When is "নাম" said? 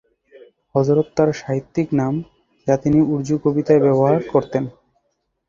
1.93-2.13